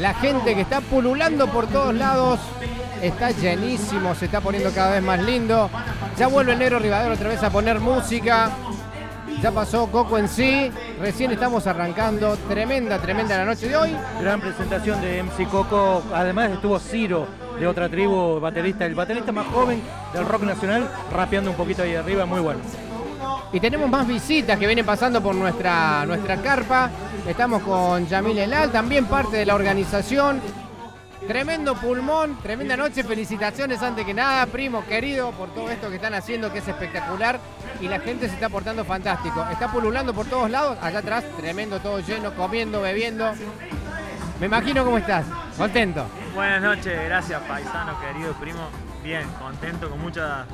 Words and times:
la 0.00 0.14
gente 0.14 0.54
que 0.54 0.62
está 0.62 0.80
pululando 0.80 1.46
por 1.48 1.66
todos 1.66 1.94
lados. 1.94 2.40
Está 3.02 3.30
llenísimo, 3.30 4.14
se 4.14 4.26
está 4.26 4.40
poniendo 4.40 4.70
cada 4.72 4.92
vez 4.92 5.02
más 5.02 5.22
lindo. 5.22 5.70
Ya 6.18 6.26
vuelve 6.26 6.52
el 6.52 6.58
negro 6.58 6.78
Rivadero 6.78 7.14
otra 7.14 7.28
vez 7.28 7.42
a 7.42 7.50
poner 7.50 7.80
música. 7.80 8.50
Ya 9.42 9.52
pasó 9.52 9.86
Coco 9.86 10.18
en 10.18 10.28
sí. 10.28 10.70
Recién 11.00 11.30
estamos 11.30 11.66
arrancando. 11.66 12.36
Tremenda, 12.48 12.98
tremenda 12.98 13.38
la 13.38 13.44
noche 13.44 13.68
de 13.68 13.76
hoy. 13.76 13.96
Gran 14.20 14.40
presentación 14.40 15.00
de 15.00 15.22
MC 15.22 15.48
Coco. 15.48 16.02
Además 16.14 16.50
estuvo 16.50 16.78
Ciro 16.78 17.26
de 17.58 17.66
otra 17.66 17.88
tribu, 17.88 18.40
baterista, 18.40 18.86
el 18.86 18.94
baterista 18.94 19.32
más 19.32 19.46
joven 19.48 19.82
del 20.14 20.24
rock 20.24 20.42
nacional, 20.44 20.90
rapeando 21.12 21.50
un 21.50 21.56
poquito 21.56 21.82
ahí 21.82 21.94
arriba, 21.94 22.24
muy 22.24 22.40
bueno. 22.40 22.60
Y 23.52 23.60
tenemos 23.60 23.90
más 23.90 24.06
visitas 24.06 24.58
que 24.58 24.66
vienen 24.66 24.86
pasando 24.86 25.22
por 25.22 25.34
nuestra, 25.34 26.06
nuestra 26.06 26.36
carpa. 26.36 26.90
Estamos 27.26 27.62
con 27.62 28.06
Yamil 28.06 28.38
Elal, 28.38 28.72
también 28.72 29.06
parte 29.06 29.36
de 29.36 29.46
la 29.46 29.54
organización. 29.54 30.40
Tremendo 31.26 31.74
pulmón, 31.74 32.38
tremenda 32.42 32.76
noche. 32.76 33.04
Felicitaciones 33.04 33.82
antes 33.82 34.04
que 34.04 34.14
nada, 34.14 34.46
primo 34.46 34.84
querido, 34.86 35.30
por 35.32 35.54
todo 35.54 35.70
esto 35.70 35.90
que 35.90 35.96
están 35.96 36.14
haciendo, 36.14 36.52
que 36.52 36.58
es 36.58 36.68
espectacular. 36.68 37.38
Y 37.80 37.88
la 37.88 38.00
gente 38.00 38.28
se 38.28 38.34
está 38.34 38.48
portando 38.48 38.84
fantástico. 38.84 39.46
Está 39.52 39.70
pululando 39.70 40.14
por 40.14 40.26
todos 40.26 40.50
lados. 40.50 40.78
Allá 40.80 41.00
atrás, 41.00 41.24
tremendo, 41.36 41.78
todo 41.80 42.00
lleno, 42.00 42.34
comiendo, 42.34 42.80
bebiendo. 42.80 43.32
Me 44.40 44.46
imagino 44.46 44.84
cómo 44.84 44.98
estás. 44.98 45.26
Contento. 45.56 46.06
Buenas 46.34 46.62
noches, 46.62 47.04
gracias 47.04 47.40
paisano, 47.42 48.00
querido 48.00 48.32
primo. 48.34 48.68
Bien, 49.04 49.26
contento 49.38 49.90
con 49.90 50.00
muchas 50.00 50.46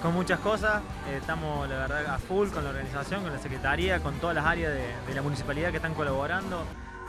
con 0.00 0.14
muchas 0.14 0.40
cosas. 0.40 0.82
Eh, 1.08 1.18
estamos, 1.18 1.68
la 1.68 1.76
verdad, 1.76 2.06
a 2.06 2.18
full 2.18 2.48
con 2.48 2.64
la 2.64 2.70
organización, 2.70 3.22
con 3.22 3.32
la 3.32 3.38
secretaría, 3.38 4.00
con 4.00 4.14
todas 4.14 4.34
las 4.34 4.46
áreas 4.46 4.72
de, 4.72 4.86
de 5.06 5.14
la 5.14 5.22
municipalidad 5.22 5.70
que 5.70 5.76
están 5.76 5.94
colaborando 5.94 6.64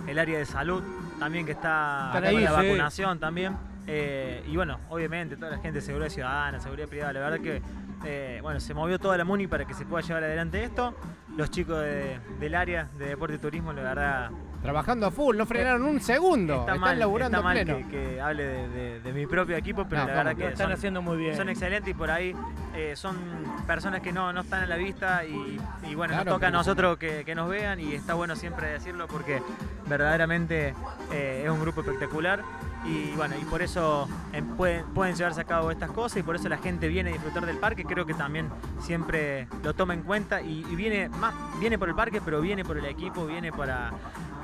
el 0.07 0.19
área 0.19 0.37
de 0.39 0.45
salud 0.45 0.83
también 1.19 1.45
que 1.45 1.51
está 1.51 2.11
ahí, 2.17 2.39
la 2.39 2.51
vacunación 2.51 3.19
también. 3.19 3.55
Eh, 3.87 4.43
y 4.47 4.55
bueno, 4.55 4.79
obviamente 4.89 5.35
toda 5.37 5.51
la 5.51 5.57
gente 5.57 5.79
de 5.79 5.81
seguridad 5.81 6.09
ciudadana, 6.09 6.59
seguridad 6.59 6.87
privada, 6.87 7.13
la 7.13 7.19
verdad 7.19 7.39
que 7.39 7.61
eh, 8.05 8.39
bueno, 8.41 8.59
se 8.59 8.73
movió 8.73 8.97
toda 8.99 9.17
la 9.17 9.23
MUNI 9.23 9.47
para 9.47 9.65
que 9.65 9.73
se 9.73 9.85
pueda 9.85 10.05
llevar 10.05 10.23
adelante 10.23 10.63
esto. 10.63 10.95
Los 11.37 11.49
chicos 11.49 11.79
de- 11.79 12.19
del 12.39 12.55
área 12.55 12.89
de 12.97 13.05
deporte 13.05 13.35
y 13.35 13.37
turismo, 13.37 13.71
la 13.73 13.81
verdad, 13.83 14.31
Trabajando 14.61 15.07
a 15.07 15.11
full, 15.11 15.35
no 15.37 15.45
frenaron 15.47 15.81
un 15.83 15.99
segundo. 15.99 16.53
está 16.53 16.73
Están 16.73 16.79
mal, 16.79 16.99
laburando 16.99 17.37
está 17.39 17.43
mal 17.43 17.55
pleno. 17.63 17.77
que, 17.77 17.87
que 17.87 18.21
hable 18.21 18.43
de, 18.45 18.67
de- 18.69 18.99
de 18.99 19.13
mi 19.13 19.25
propio 19.25 19.55
equipo, 19.55 19.85
pero 19.89 20.01
No, 20.01 20.07
la 20.09 20.13
verdad 20.15 20.35
que 20.35 20.47
están 20.49 20.67
son, 20.67 20.73
haciendo 20.73 21.01
muy 21.01 21.17
bien. 21.17 21.35
son 21.35 21.49
excelentes 21.49 21.89
y 21.89 21.93
por 21.95 22.11
ahí 22.11 22.35
eh, 22.75 22.93
son 22.95 23.17
personas 23.65 24.01
que 24.01 24.11
no, 24.11 24.31
no 24.33 24.41
están 24.41 24.63
a 24.63 24.67
la 24.67 24.75
vista 24.75 25.25
y, 25.25 25.59
y 25.89 25.95
bueno, 25.95 26.13
Claro, 26.13 26.25
nos 26.25 26.35
toca 26.35 26.47
a 26.47 26.51
nosotros 26.51 26.97
que, 26.97 27.23
que 27.25 27.33
nos 27.33 27.49
vean 27.49 27.79
y 27.79 27.93
está 27.95 28.13
bueno 28.13 28.35
siempre 28.35 28.67
decirlo 28.67 29.07
porque 29.07 29.41
verdaderamente 29.87 30.73
eh, 31.11 31.41
es 31.45 31.49
un 31.49 31.59
grupo 31.61 31.81
espectacular 31.81 32.41
y 32.85 33.11
bueno, 33.15 33.35
y 33.39 33.45
por 33.45 33.61
eso 33.61 34.07
eh, 34.33 34.43
pueden, 34.57 34.85
pueden 34.87 35.15
llevarse 35.15 35.41
a 35.41 35.43
cabo 35.43 35.71
estas 35.71 35.91
cosas 35.91 36.17
y 36.17 36.23
por 36.23 36.35
eso 36.35 36.49
la 36.49 36.57
gente 36.57 36.87
viene 36.87 37.11
a 37.11 37.13
disfrutar 37.13 37.45
del 37.45 37.57
parque, 37.57 37.83
creo 37.85 38.05
que 38.05 38.13
también 38.13 38.49
siempre 38.79 39.47
lo 39.63 39.73
toma 39.73 39.93
en 39.93 40.01
cuenta 40.01 40.41
y, 40.41 40.65
y 40.69 40.75
viene 40.75 41.09
más, 41.09 41.33
viene 41.59 41.77
por 41.77 41.89
el 41.89 41.95
parque, 41.95 42.21
pero 42.23 42.41
viene 42.41 42.63
por 42.63 42.77
el 42.77 42.85
equipo, 42.85 43.25
viene 43.25 43.51
para, 43.51 43.91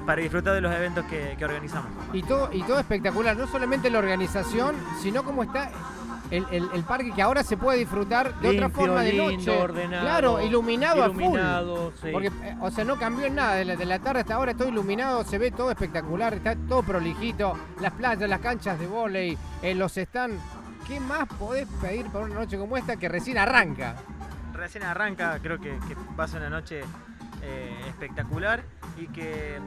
para 0.06 0.22
disfrutar 0.22 0.54
de 0.54 0.62
los 0.62 0.74
eventos 0.74 1.06
que, 1.06 1.36
que 1.38 1.46
organizamos. 1.46 1.92
Y 2.14 2.24
todo, 2.24 2.50
y 2.54 2.64
todo 2.64 2.80
espectacular, 2.80 3.36
no 3.36 3.48
solamente 3.48 3.90
la 3.90 4.00
organización, 4.00 4.76
sino 5.02 5.24
cómo 5.24 5.44
está 5.44 5.72
el, 6.31 6.45
el- 6.52 6.70
el 6.73 6.83
parque 6.83 7.11
que 7.14 7.22
ahora 7.22 7.44
se 7.44 7.58
puede 7.58 7.80
disfrutar 7.80 8.33
de 8.39 8.50
otra 8.50 8.70
forma 8.70 9.02
de 9.02 9.14
lindo, 9.14 9.31
noche. 9.31 9.52
ordenado, 9.61 10.02
claro, 10.03 10.42
iluminado, 10.42 11.03
a 11.03 11.08
iluminado, 11.08 11.92
full. 11.92 12.02
sí. 12.02 12.09
Porque, 12.11 12.28
eh, 12.28 12.58
o 12.61 12.70
sea, 12.72 12.83
no 12.83 12.97
cambió 12.97 13.25
en 13.25 13.36
nada. 13.36 13.56
De 13.56 13.66
la, 13.66 13.75
de 13.75 13.86
la 13.86 14.00
tarde 14.00 14.22
hasta 14.22 14.36
ahora 14.36 14.53
todo 14.53 14.67
iluminado, 14.70 15.23
se 15.23 15.38
ve 15.38 15.52
todo 15.52 15.72
espectacular, 15.72 16.33
está 16.33 16.55
todo 16.67 16.83
prolijito. 16.83 17.53
Las 17.81 17.94
playas, 17.94 18.30
las 18.30 18.39
canchas 18.42 18.80
de 18.80 18.88
vóley, 18.88 19.38
eh, 19.61 19.73
los 19.75 19.95
están. 19.98 20.31
¿Qué 20.88 21.00
más 21.00 21.28
podés 21.28 21.67
pedir 21.81 22.05
para 22.08 22.25
una 22.25 22.36
noche 22.36 22.58
como 22.58 22.78
esta 22.78 22.95
que 22.98 23.09
recién 23.09 23.38
arranca? 23.38 23.95
recién 24.53 24.83
arranca, 24.86 25.37
creo 25.42 25.60
que, 25.60 25.77
que 25.87 25.95
va 26.20 26.23
a 26.23 26.27
ser 26.27 26.39
una 26.42 26.49
noche 26.49 26.82
eh, 27.43 27.80
espectacular 27.89 28.64
y 28.98 29.05
que, 29.08 29.60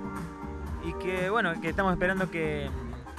y 0.84 0.92
que 0.94 1.30
bueno, 1.30 1.60
que 1.60 1.68
estamos 1.68 1.92
esperando 1.92 2.28
que, 2.28 2.68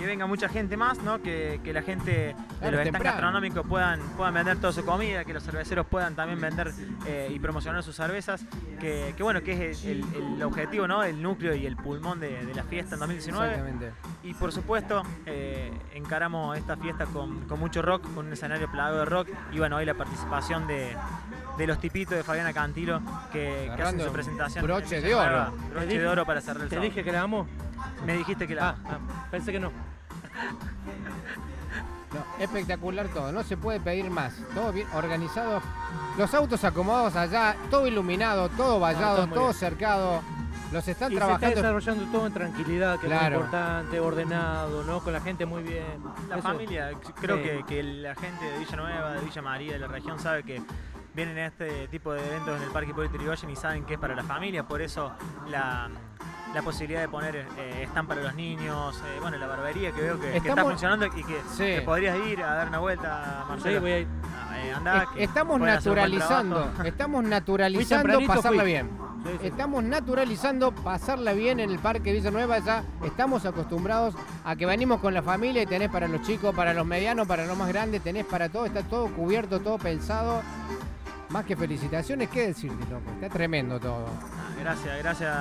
que 0.01 0.07
venga 0.07 0.25
mucha 0.25 0.49
gente 0.49 0.75
más, 0.77 0.97
¿no? 1.03 1.21
Que, 1.21 1.59
que 1.63 1.73
la 1.73 1.81
gente 1.81 2.11
de 2.11 2.35
Claro, 2.59 2.77
los 2.77 2.87
stands 2.87 3.03
gastronómicos 3.03 3.65
puedan, 3.67 3.99
puedan 4.17 4.33
vender 4.33 4.57
toda 4.57 4.73
su 4.73 4.83
comida, 4.85 5.23
que 5.25 5.33
los 5.33 5.43
cerveceros 5.43 5.85
puedan 5.87 6.15
también 6.15 6.39
vender 6.41 6.71
eh, 7.05 7.29
y 7.33 7.39
promocionar 7.39 7.83
sus 7.83 7.95
cervezas, 7.95 8.45
que, 8.79 9.13
que 9.15 9.23
bueno, 9.23 9.41
que 9.41 9.71
es 9.71 9.85
el, 9.85 10.03
el 10.15 10.43
objetivo, 10.43 10.87
¿no? 10.87 11.03
El 11.03 11.21
núcleo 11.21 11.53
y 11.55 11.65
el 11.65 11.75
pulmón 11.77 12.19
de, 12.19 12.45
de 12.45 12.53
la 12.53 12.63
fiesta 12.63 12.95
en 12.95 12.99
2019. 12.99 13.47
Exactamente. 13.49 13.91
Y 14.23 14.33
por 14.33 14.51
supuesto, 14.51 15.03
eh, 15.25 15.71
encaramos 15.93 16.57
esta 16.57 16.77
fiesta 16.77 17.05
con, 17.05 17.41
con 17.47 17.59
mucho 17.59 17.81
rock, 17.81 18.03
con 18.13 18.25
un 18.27 18.33
escenario 18.33 18.71
plagado 18.71 18.99
de 18.99 19.05
rock. 19.05 19.29
Y 19.51 19.59
bueno, 19.59 19.77
hoy 19.77 19.85
la 19.85 19.93
participación 19.93 20.67
de, 20.67 20.95
de 21.57 21.67
los 21.67 21.79
tipitos 21.79 22.15
de 22.17 22.23
Fabiana 22.23 22.53
Cantilo 22.53 23.01
que, 23.31 23.71
que 23.75 23.81
hacen 23.81 23.99
su 24.01 24.11
presentación. 24.11 24.63
broche 24.63 25.01
de 25.01 25.13
oro. 25.15 25.51
Broche 25.71 25.99
de 25.99 26.07
oro 26.07 26.25
para 26.25 26.41
cerrar 26.41 26.63
el 26.63 26.69
Te 26.69 26.75
sábado. 26.75 26.89
dije 26.89 27.03
que 27.03 27.11
la 27.11 27.21
amo. 27.21 27.47
Me 28.05 28.15
dijiste 28.17 28.47
que 28.47 28.55
la. 28.55 28.69
Ah, 28.69 28.75
ah, 28.89 29.27
pensé 29.31 29.51
que 29.51 29.59
no. 29.59 29.71
No, 32.13 32.43
espectacular 32.43 33.07
todo, 33.07 33.31
no 33.31 33.41
se 33.43 33.55
puede 33.55 33.79
pedir 33.79 34.09
más. 34.11 34.33
Todo 34.53 34.73
bien 34.73 34.85
organizado. 34.93 35.61
Los 36.17 36.33
autos 36.33 36.61
acomodados 36.65 37.15
allá, 37.15 37.55
todo 37.69 37.87
iluminado, 37.87 38.49
todo 38.49 38.79
vallado, 38.81 39.27
todo 39.27 39.45
bien. 39.45 39.53
cercado. 39.53 40.21
Los 40.73 40.87
están 40.87 41.11
Y 41.11 41.15
se 41.15 41.19
está 41.21 41.25
trabajando. 41.37 41.55
desarrollando 41.55 42.05
todo 42.17 42.27
en 42.27 42.33
tranquilidad, 42.33 42.99
que 42.99 43.07
es 43.07 43.13
muy 43.13 43.25
importante, 43.33 43.99
ordenado, 43.99 44.83
¿no? 44.83 44.99
Con 45.01 45.13
la 45.13 45.21
gente 45.21 45.45
muy 45.45 45.63
bien. 45.63 45.83
La 46.29 46.35
Eso- 46.37 46.43
familia, 46.47 46.91
creo 47.19 47.37
Sí. 47.37 47.43
que, 47.43 47.63
que 47.67 47.83
la 47.83 48.15
gente 48.15 48.45
de 48.45 48.57
Villanueva, 48.59 49.11
de 49.13 49.21
Villa 49.21 49.41
María, 49.41 49.73
de 49.73 49.79
la 49.79 49.87
región, 49.87 50.19
sabe 50.19 50.43
que 50.43 50.61
vienen 51.13 51.37
a 51.37 51.47
este 51.47 51.87
tipo 51.89 52.13
de 52.13 52.25
eventos 52.25 52.55
en 52.57 52.63
el 52.63 52.69
Parque 52.71 52.91
Hipólito 52.91 53.15
Yrigoyen 53.17 53.49
y 53.49 53.55
saben 53.57 53.83
que 53.85 53.95
es 53.95 53.99
para 53.99 54.15
la 54.15 54.23
familia, 54.23 54.65
por 54.65 54.81
eso 54.81 55.11
la, 55.49 55.89
la 56.53 56.61
posibilidad 56.61 57.01
de 57.01 57.07
poner 57.07 57.47
eh, 57.57 57.85
stand 57.89 58.07
para 58.07 58.21
los 58.21 58.35
niños, 58.35 58.95
eh, 59.05 59.19
bueno, 59.21 59.37
la 59.37 59.47
barbería 59.47 59.91
que 59.91 60.01
veo 60.01 60.19
que, 60.19 60.31
que 60.41 60.49
está 60.49 60.63
funcionando 60.63 61.05
y 61.05 61.09
que, 61.23 61.23
Sí. 61.55 61.63
que 61.75 61.81
podrías 61.85 62.17
ir 62.27 62.43
a 62.43 62.55
dar 62.55 62.67
una 62.67 62.79
vuelta, 62.79 63.43
Sí, 63.45 63.49
Marcelo. 63.49 63.81
voy 63.81 63.91
a 63.91 63.99
ir. 63.99 64.07
Ah, 64.25 64.59
eh, 64.59 64.73
andá, 64.73 65.03
Es- 65.15 65.29
estamos 65.29 65.59
naturalizando, 65.61 66.71
estamos 66.83 67.23
naturalizando 67.37 68.19
pasarla 68.27 68.63
fui. 68.63 68.71
bien. 68.71 68.89
Sí, 69.23 69.29
sí. 69.39 69.47
Estamos 69.47 69.83
naturalizando 69.83 70.71
pasarla 70.71 71.33
bien 71.33 71.59
en 71.59 71.69
el 71.69 71.77
Parque 71.79 72.11
Villanueva, 72.11 72.57
ya 72.59 72.83
estamos 73.05 73.45
acostumbrados 73.45 74.15
a 74.43 74.55
que 74.55 74.65
venimos 74.65 74.99
con 74.99 75.13
la 75.13 75.21
familia 75.21 75.61
y 75.61 75.67
tenés 75.67 75.89
para 75.91 76.07
los 76.07 76.21
chicos, 76.23 76.53
para 76.55 76.73
los 76.73 76.85
medianos, 76.87 77.27
para 77.27 77.45
los 77.45 77.55
más 77.55 77.67
grandes, 77.67 78.01
tenés 78.01 78.25
para 78.25 78.49
todo, 78.49 78.65
está 78.65 78.81
todo 78.83 79.07
cubierto, 79.09 79.59
todo 79.59 79.77
pensado. 79.77 80.41
Más 81.29 81.45
que 81.45 81.55
felicitaciones, 81.55 82.29
¿qué 82.29 82.47
decirte, 82.47 82.83
loco? 82.91 83.09
Está 83.21 83.29
tremendo 83.29 83.79
todo. 83.79 84.05
Ah, 84.07 84.53
Gracias, 84.59 84.97
gracias 84.97 85.31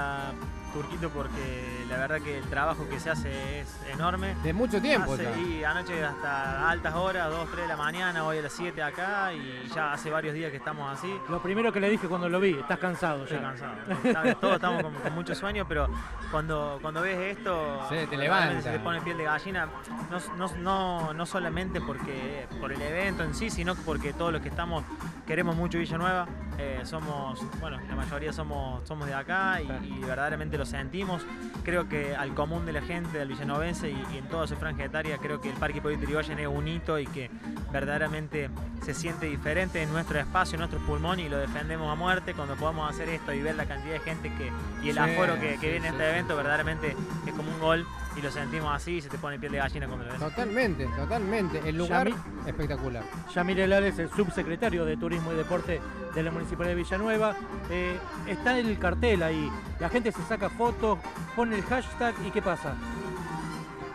Turquito 0.73 1.11
porque 1.11 1.80
la 1.91 1.97
verdad 1.99 2.21
que 2.21 2.39
el 2.39 2.45
trabajo 2.45 2.89
que 2.89 2.99
se 3.01 3.11
hace 3.11 3.61
es 3.61 3.77
enorme. 3.93 4.35
De 4.43 4.53
mucho 4.53 4.81
tiempo 4.81 5.15
Hace- 5.15 5.25
ya. 5.25 5.37
y 5.39 5.65
anoche 5.65 6.05
hasta 6.05 6.71
altas 6.71 6.95
horas, 6.95 7.29
2, 7.31 7.49
3 7.51 7.63
de 7.63 7.69
la 7.69 7.77
mañana, 7.77 8.25
hoy 8.25 8.39
a 8.39 8.43
las 8.43 8.53
7 8.53 8.83
acá 8.83 9.33
y 9.33 9.69
ya 9.75 9.93
hace 9.93 10.11
varios 10.11 10.35
días 10.35 10.51
que 10.51 10.57
estamos 10.59 10.91
así. 10.97 11.13
Lo 11.29 11.41
primero 11.43 11.73
que 11.73 11.81
le 11.81 11.91
dije 11.91 12.07
cuando 12.09 12.29
lo 12.29 12.41
vi, 12.41 12.53
estás 12.59 12.79
cansado 12.79 13.25
Estoy 13.25 13.39
ya. 13.39 13.43
cansado. 13.43 14.35
Todos 14.41 14.55
estamos 14.55 14.83
con, 14.83 14.95
con 14.95 15.13
mucho 15.15 15.35
sueño, 15.35 15.67
pero 15.69 15.89
cuando, 16.31 16.79
cuando 16.81 17.01
ves 17.03 17.37
esto, 17.37 17.81
Sí, 17.89 17.97
te 18.09 18.17
levanta. 18.17 18.63
se 18.63 18.71
te 18.71 18.79
pone 18.81 19.01
piel 19.01 19.17
de 19.19 19.25
gallina. 19.25 19.69
No, 20.11 20.37
no, 20.37 20.57
no, 20.59 21.13
no 21.15 21.27
solamente 21.27 21.81
porque 21.81 22.47
por 22.61 22.73
el 22.73 22.81
evento 22.81 23.25
en 23.25 23.35
sí, 23.35 23.51
sino 23.51 23.75
porque 23.75 24.13
todos 24.13 24.33
los 24.33 24.41
que 24.43 24.49
estamos 24.49 24.85
queremos 25.27 25.57
mucho 25.57 25.79
Villanueva. 25.79 26.27
Eh, 26.63 26.81
somos, 26.85 27.41
bueno, 27.59 27.79
la 27.89 27.97
mayoría 27.97 28.35
somos, 28.35 28.87
somos 28.87 29.07
de 29.07 29.15
acá 29.15 29.63
y, 29.63 29.95
y 29.95 30.05
verdaderamente 30.05 30.59
lo 30.59 30.67
sentimos. 30.67 31.23
Creo 31.65 31.80
que 31.89 32.15
al 32.17 32.35
común 32.35 32.67
de 32.67 32.73
la 32.73 32.83
gente, 32.83 33.19
del 33.19 33.29
villanovense 33.29 33.91
y, 33.91 34.05
y 34.15 34.19
en 34.19 34.29
toda 34.29 34.47
su 34.47 34.57
franja 34.57 34.85
etaria, 34.85 35.19
creo 35.19 35.41
que 35.41 35.49
el 35.51 35.57
Parque 35.57 35.79
Hipólito 35.79 36.03
Yrigoyen 36.05 36.39
es 36.39 36.47
un 36.49 36.67
hito 36.69 36.99
y 36.99 37.07
que 37.07 37.31
verdaderamente 37.73 38.51
se 38.83 38.95
siente 38.95 39.27
diferente 39.27 39.83
en 39.83 39.93
nuestro 39.93 40.19
espacio, 40.19 40.55
en 40.57 40.61
nuestro 40.61 40.79
pulmón 40.81 41.21
y 41.21 41.29
lo 41.29 41.39
defendemos 41.39 41.91
a 41.91 41.95
muerte. 41.95 42.35
Cuando 42.35 42.57
podamos 42.57 42.91
hacer 42.91 43.09
esto 43.09 43.33
y 43.33 43.41
ver 43.43 43.55
la 43.55 43.67
cantidad 43.67 43.93
de 43.95 44.01
gente 44.01 44.31
que 44.37 44.51
y 44.83 44.89
el 44.91 44.95
Sí, 44.95 44.99
aforo 45.01 45.35
que, 45.41 45.51
que 45.59 45.59
sí, 45.61 45.67
viene 45.71 45.89
a 45.89 45.91
sí, 45.91 45.97
este 45.97 46.05
sí. 46.05 46.11
evento, 46.11 46.37
verdaderamente 46.37 46.97
es 47.27 47.33
como 47.35 47.51
un 47.53 47.61
gol 47.61 47.87
y 48.17 48.23
lo 48.23 48.31
sentimos 48.31 48.75
así 48.75 48.97
y 48.97 49.01
se 49.03 49.09
te 49.09 49.19
pone 49.19 49.39
piel 49.39 49.53
de 49.53 49.59
gallina 49.59 49.87
cuando 49.87 50.05
lo 50.07 50.11
ves. 50.13 50.21
Totalmente, 50.21 50.87
totalmente. 50.97 51.61
El 51.65 51.77
lugar 51.77 52.09
Yami- 52.09 52.47
espectacular. 52.47 53.05
Yamir 53.35 53.61
Elal 53.61 53.85
es 53.85 53.99
el 54.01 54.11
subsecretario 54.11 54.85
de 54.85 54.97
Turismo 54.97 55.33
y 55.33 55.37
Deporte 55.37 55.81
de 56.15 56.23
la 56.23 56.31
Municipalidad 56.33 56.75
de 56.75 56.83
Villanueva. 56.83 57.37
Eh, 57.71 57.97
está 58.27 58.59
el 58.59 58.79
cartel 58.81 59.23
ahí. 59.23 59.49
La 59.79 59.89
gente 59.89 60.11
se 60.11 60.23
saca 60.25 60.51
fotos, 60.51 60.99
pone 61.37 61.55
el 61.57 61.65
hashtag 61.71 62.15
y 62.27 62.31
¿qué 62.31 62.43
pasa? 62.43 62.75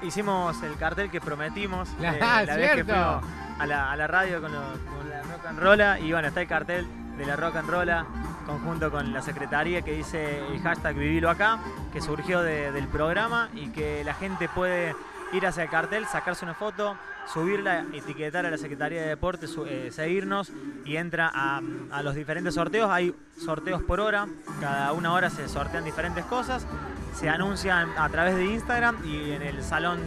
Hicimos 0.01 0.61
el 0.63 0.75
cartel 0.77 1.09
que 1.09 1.21
prometimos 1.21 1.89
Ah, 2.21 2.41
eh, 2.43 2.45
la 2.45 2.55
vez 2.55 2.71
que 2.75 2.83
fuimos 2.85 3.23
a 3.59 3.65
la, 3.65 3.91
a 3.91 3.95
la 3.95 4.07
radio 4.07 4.41
con, 4.41 4.51
lo- 4.51 4.59
con 4.97 5.09
la 5.09 5.21
rock 5.21 5.45
and 5.47 5.59
rolla 5.59 5.99
y 5.99 6.11
bueno, 6.11 6.27
está 6.27 6.41
el 6.41 6.47
cartel 6.47 6.87
de 7.17 7.25
la 7.25 7.35
rock 7.35 7.55
and 7.57 7.69
rolla 7.69 8.05
conjunto 8.45 8.91
con 8.91 9.11
la 9.13 9.21
secretaría 9.21 9.81
que 9.81 9.93
dice 9.93 10.39
el 10.47 10.61
hashtag 10.61 10.95
Vivilo 10.95 11.29
Acá, 11.29 11.59
que 11.91 12.01
surgió 12.01 12.41
de- 12.41 12.71
del 12.71 12.87
programa 12.87 13.49
y 13.55 13.69
que 13.69 14.03
la 14.03 14.13
gente 14.13 14.47
puede 14.49 14.95
ir 15.33 15.45
hacia 15.47 15.63
el 15.63 15.69
cartel, 15.69 16.05
sacarse 16.05 16.45
una 16.45 16.53
foto, 16.53 16.95
subirla, 17.31 17.85
etiquetar 17.93 18.45
a 18.45 18.51
la 18.51 18.57
Secretaría 18.57 19.01
de 19.01 19.07
Deportes, 19.07 19.55
eh, 19.67 19.89
seguirnos 19.91 20.51
y 20.85 20.97
entra 20.97 21.31
a, 21.33 21.61
a 21.91 22.03
los 22.03 22.15
diferentes 22.15 22.53
sorteos. 22.53 22.89
Hay 22.89 23.15
sorteos 23.37 23.81
por 23.83 23.99
hora, 23.99 24.27
cada 24.59 24.93
una 24.93 25.13
hora 25.13 25.29
se 25.29 25.47
sortean 25.47 25.83
diferentes 25.83 26.25
cosas, 26.25 26.65
se 27.13 27.29
anuncian 27.29 27.89
a 27.97 28.09
través 28.09 28.35
de 28.35 28.45
Instagram 28.45 28.97
y 29.05 29.31
en 29.31 29.41
el 29.41 29.63
salón 29.63 29.99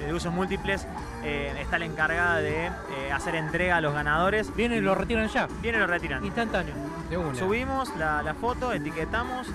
de 0.00 0.12
usos 0.12 0.32
múltiples 0.32 0.86
eh, 1.24 1.52
está 1.58 1.78
la 1.78 1.86
encargada 1.86 2.36
de 2.36 2.66
eh, 2.66 3.12
hacer 3.12 3.34
entrega 3.34 3.76
a 3.78 3.80
los 3.80 3.94
ganadores. 3.94 4.54
Vienen 4.54 4.78
y 4.78 4.80
lo 4.82 4.94
retiran 4.94 5.28
ya. 5.28 5.48
Viene 5.62 5.78
y 5.78 5.80
lo 5.80 5.86
retiran. 5.86 6.24
Instantáneo. 6.24 6.74
De 7.10 7.16
una. 7.16 7.34
Subimos 7.34 7.96
la, 7.96 8.22
la 8.22 8.34
foto, 8.34 8.72
etiquetamos, 8.72 9.48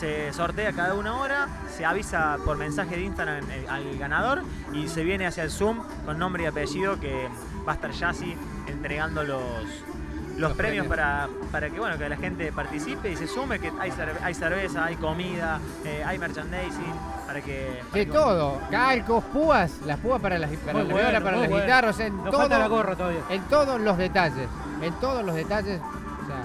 se 0.00 0.32
sortea 0.32 0.72
cada 0.72 0.94
una 0.94 1.20
hora, 1.20 1.46
se 1.76 1.84
avisa 1.84 2.38
por 2.44 2.56
mensaje 2.56 2.96
de 2.96 3.02
Instagram 3.02 3.44
eh, 3.50 3.66
al 3.68 3.98
ganador 3.98 4.42
y 4.72 4.88
se 4.88 5.04
viene 5.04 5.26
hacia 5.26 5.42
el 5.44 5.50
Zoom 5.50 5.82
con 6.06 6.18
nombre 6.18 6.44
y 6.44 6.46
apellido 6.46 6.98
que 6.98 7.28
va 7.68 7.72
a 7.72 7.74
estar 7.74 7.90
Yassi 7.90 8.34
entregando 8.66 9.22
los, 9.22 9.42
los, 9.42 10.38
Los 10.38 10.52
premios, 10.54 10.86
premios. 10.86 10.86
Para, 10.88 11.28
para 11.52 11.68
que 11.68 11.78
bueno 11.78 11.98
que 11.98 12.08
la 12.08 12.16
gente 12.16 12.50
participe 12.50 13.10
y 13.12 13.16
se 13.16 13.26
sume, 13.26 13.58
que 13.58 13.70
hay, 13.78 13.92
hay 14.22 14.32
cerveza, 14.34 14.86
hay 14.86 14.96
comida, 14.96 15.60
eh, 15.84 16.02
hay 16.06 16.18
merchandising, 16.18 16.94
para 17.26 17.42
que... 17.42 17.82
para 17.90 17.98
De 18.00 18.06
que- 18.06 18.12
todo, 18.12 18.58
calcos, 18.70 19.22
púas, 19.24 19.70
las 19.84 19.98
púas 19.98 20.18
para 20.22 20.38
las, 20.38 20.50
para 20.50 20.72
bueno, 20.72 20.94
viola, 20.96 21.20
para 21.20 21.32
muy 21.36 21.40
las 21.42 21.50
bueno. 21.50 21.64
guitarras, 21.66 22.00
en 22.00 22.18
falta 22.24 22.58
la 22.58 22.64
todo, 22.66 22.76
gorra 22.76 22.96
todavía. 22.96 23.20
en 23.28 23.42
todos 23.44 23.78
los 23.80 23.98
detalles, 23.98 24.48
en 24.80 24.94
todos 24.94 25.22
los 25.24 25.34
detalles, 25.34 25.78
o 25.78 26.26
sea, 26.26 26.42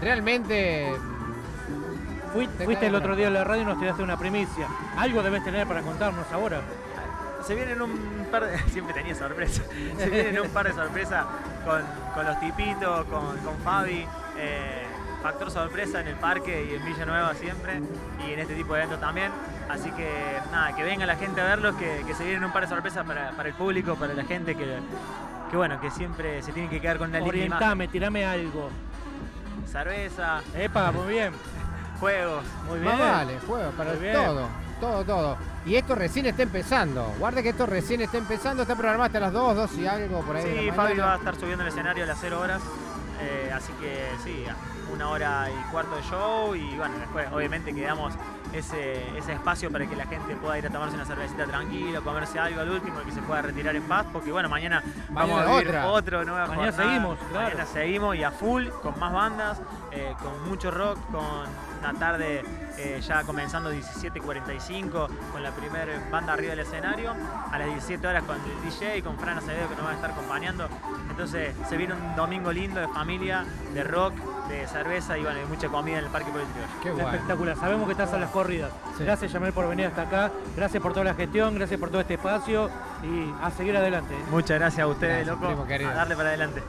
realmente 0.00 0.92
Fui- 2.32 2.46
Te 2.46 2.64
fuiste 2.64 2.86
el 2.86 2.94
otro 2.94 3.14
día 3.16 3.28
a 3.28 3.30
la 3.30 3.44
radio 3.44 3.62
y 3.62 3.64
nos 3.66 3.78
tiraste 3.78 4.02
una 4.02 4.16
primicia. 4.16 4.66
Algo 4.96 5.22
debes 5.22 5.44
tener 5.44 5.66
para 5.66 5.82
contarnos 5.82 6.26
ahora. 6.32 6.60
Se 7.46 7.54
vienen 7.54 7.80
un 7.82 8.26
par 8.30 8.46
de. 8.46 8.58
Siempre 8.70 8.94
tenía 8.94 9.14
sorpresa. 9.14 9.62
Se 9.98 10.08
vienen 10.10 10.40
un 10.40 10.48
par 10.48 10.66
de 10.66 10.72
sorpresas 10.72 11.26
con, 11.64 11.82
con 12.14 12.26
los 12.26 12.40
tipitos, 12.40 13.04
con, 13.06 13.36
con 13.38 13.58
Fabi. 13.64 14.06
eh, 14.38 14.86
factor 15.22 15.52
sorpresa 15.52 16.00
en 16.00 16.08
el 16.08 16.16
parque 16.16 16.68
y 16.70 16.74
en 16.74 16.84
Villanueva 16.84 17.32
siempre. 17.34 17.80
Y 18.26 18.32
en 18.32 18.40
este 18.40 18.54
tipo 18.54 18.74
de 18.74 18.80
eventos 18.80 19.00
también. 19.00 19.30
Así 19.68 19.90
que 19.92 20.08
nada, 20.50 20.74
que 20.74 20.82
venga 20.82 21.06
la 21.06 21.16
gente 21.16 21.40
a 21.40 21.44
verlos, 21.44 21.74
que, 21.76 22.02
que 22.06 22.14
se 22.14 22.24
vienen 22.24 22.44
un 22.44 22.52
par 22.52 22.62
de 22.62 22.68
sorpresas 22.68 23.06
para, 23.06 23.30
para 23.30 23.48
el 23.48 23.54
público, 23.54 23.94
para 23.96 24.14
la 24.14 24.24
gente 24.24 24.54
que, 24.56 24.78
que 25.50 25.56
bueno, 25.56 25.80
que 25.80 25.90
siempre 25.92 26.42
se 26.42 26.52
tiene 26.52 26.68
que 26.68 26.80
quedar 26.80 26.98
con 26.98 27.06
linda 27.12 27.18
imagen. 27.20 27.40
Orientame, 27.40 27.88
tirame 27.88 28.24
algo. 28.26 28.68
Cerveza, 29.66 30.40
Epa, 30.56 30.92
muy 30.92 31.12
bien. 31.14 31.32
Juegos. 32.02 32.44
Muy 32.68 32.80
bien. 32.80 32.98
más 32.98 33.00
vale, 33.16 33.38
juego, 33.46 33.70
para 33.72 33.92
todo, 33.94 34.48
todo, 34.80 35.04
todo. 35.04 35.36
Y 35.64 35.76
esto 35.76 35.94
recién 35.94 36.26
está 36.26 36.42
empezando, 36.42 37.04
guarde 37.20 37.42
que 37.44 37.50
esto 37.50 37.64
recién 37.66 38.00
está 38.00 38.18
empezando, 38.18 38.62
está 38.62 38.74
programado 38.74 39.04
hasta 39.06 39.20
las 39.20 39.32
2, 39.32 39.56
2 39.56 39.78
y 39.78 39.86
algo 39.86 40.20
por 40.22 40.34
ahí. 40.36 40.42
Sí, 40.42 40.66
la 40.66 40.74
Fabi 40.74 40.88
mañana. 40.94 41.06
va 41.06 41.12
a 41.14 41.16
estar 41.18 41.36
subiendo 41.36 41.62
el 41.62 41.68
escenario 41.68 42.02
a 42.02 42.06
las 42.08 42.18
0 42.20 42.40
horas. 42.40 42.60
eh, 43.20 43.52
así 43.54 43.72
que 43.74 44.04
sí, 44.24 44.44
una 44.92 45.08
hora 45.10 45.46
y 45.48 45.70
cuarto 45.70 45.94
de 45.94 46.02
show. 46.02 46.54
Y 46.56 46.76
bueno, 46.76 46.98
después 46.98 47.28
obviamente 47.32 47.72
quedamos 47.72 48.12
ese, 48.52 49.16
ese 49.16 49.32
espacio 49.34 49.70
para 49.70 49.86
que 49.86 49.94
la 49.94 50.06
gente 50.06 50.34
pueda 50.34 50.58
ir 50.58 50.66
a 50.66 50.70
tomarse 50.70 50.96
una 50.96 51.06
cervecita 51.06 51.46
tranquilo, 51.46 52.02
comerse 52.02 52.40
algo 52.40 52.60
al 52.60 52.68
último 52.70 53.00
y 53.02 53.04
que 53.04 53.12
se 53.12 53.22
pueda 53.22 53.40
retirar 53.42 53.76
en 53.76 53.84
paz. 53.84 54.04
Porque 54.12 54.32
bueno, 54.32 54.48
mañana, 54.48 54.82
vamos 55.10 55.40
a 55.40 55.44
vivir 55.52 55.68
otra. 55.68 55.86
otro 55.86 56.24
nueva 56.24 56.46
Mañana 56.48 56.72
jornada. 56.72 56.90
seguimos, 56.90 57.18
claro. 57.30 57.44
Mañana 57.50 57.66
seguimos 57.66 58.16
y 58.16 58.24
a 58.24 58.32
full, 58.32 58.66
con 58.82 58.98
más 58.98 59.12
bandas, 59.12 59.60
eh, 59.92 60.12
con 60.20 60.48
mucho 60.48 60.72
rock, 60.72 60.98
con 61.12 61.46
una 61.82 61.98
tarde 61.98 62.44
eh, 62.78 63.00
ya 63.04 63.24
comenzando 63.24 63.72
17.45 63.72 65.08
con 65.32 65.42
la 65.42 65.50
primera 65.50 65.86
banda 66.12 66.32
arriba 66.32 66.50
del 66.50 66.60
escenario, 66.60 67.12
a 67.50 67.58
las 67.58 67.66
17 67.66 68.06
horas 68.06 68.22
con 68.22 68.36
el 68.36 68.70
DJ, 68.70 69.02
con 69.02 69.18
Fran 69.18 69.38
Acevedo 69.38 69.68
que 69.68 69.74
nos 69.74 69.84
va 69.84 69.90
a 69.90 69.94
estar 69.94 70.10
acompañando. 70.12 70.68
Entonces 71.10 71.54
se 71.68 71.76
viene 71.76 71.94
un 71.94 72.14
domingo 72.14 72.52
lindo 72.52 72.80
de 72.80 72.86
familia, 72.86 73.44
de 73.74 73.82
rock, 73.82 74.14
de 74.48 74.66
cerveza 74.68 75.18
y 75.18 75.22
bueno, 75.22 75.40
y 75.42 75.46
mucha 75.46 75.68
comida 75.68 75.98
en 75.98 76.04
el 76.04 76.10
Parque 76.10 76.30
Político. 76.30 76.60
Qué 76.82 76.92
bueno. 76.92 77.10
Espectacular. 77.10 77.56
Sabemos 77.56 77.86
que 77.86 77.92
estás 77.92 78.12
a 78.12 78.18
las 78.18 78.30
corridas. 78.30 78.70
Sí. 78.96 79.02
Gracias, 79.02 79.32
Yamel, 79.32 79.52
por 79.52 79.68
venir 79.68 79.86
hasta 79.86 80.02
acá. 80.02 80.30
Gracias 80.56 80.80
por 80.80 80.92
toda 80.92 81.04
la 81.04 81.14
gestión, 81.14 81.56
gracias 81.56 81.80
por 81.80 81.90
todo 81.90 82.00
este 82.00 82.14
espacio 82.14 82.70
y 83.02 83.34
a 83.42 83.50
seguir 83.50 83.76
adelante. 83.76 84.14
Muchas 84.30 84.60
gracias 84.60 84.84
a 84.84 84.86
ustedes, 84.86 85.26
Gracias, 85.26 85.50
loco. 85.50 85.90
A 85.90 85.94
darle 85.94 86.14
para 86.14 86.28
adelante. 86.28 86.62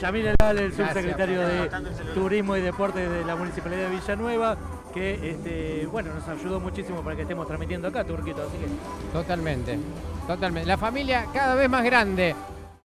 Yamil 0.00 0.26
Elal, 0.26 0.58
el 0.58 0.72
subsecretario 0.72 1.40
de. 1.46 1.70
Turismo 2.14 2.56
y 2.56 2.60
Deportes 2.60 3.10
de 3.10 3.24
la 3.24 3.36
Municipalidad 3.36 3.88
de 3.88 3.96
Villanueva, 3.96 4.56
que 4.92 5.30
este, 5.30 5.86
bueno, 5.90 6.14
nos 6.14 6.26
ayudó 6.28 6.60
muchísimo 6.60 7.02
para 7.02 7.16
que 7.16 7.22
estemos 7.22 7.46
transmitiendo 7.46 7.88
acá, 7.88 8.04
Turquito. 8.04 8.42
Así 8.42 8.58
que 8.58 8.66
Totalmente, 9.12 9.78
totalmente. 10.26 10.66
La 10.66 10.78
familia 10.78 11.26
cada 11.32 11.54
vez 11.54 11.68
más 11.68 11.84
grande. 11.84 12.34